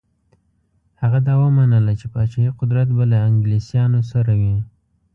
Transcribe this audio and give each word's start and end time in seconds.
هغه 1.01 1.19
دا 1.27 1.33
ومنله 1.43 1.93
چې 1.99 2.07
پاچهي 2.13 2.49
قدرت 2.59 2.87
به 2.97 3.03
له 3.11 3.17
انګلیسیانو 3.29 3.99
سره 4.11 4.31
وي. 4.41 4.57